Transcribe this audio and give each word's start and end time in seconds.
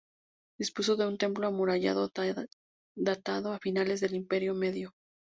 Dispuso 0.57 0.95
de 0.95 1.05
un 1.05 1.19
templo 1.19 1.45
amurallado 1.45 2.09
datado 2.95 3.53
a 3.53 3.59
finales 3.59 4.01
del 4.01 4.15
Imperio 4.15 4.55
Medio. 4.55 4.95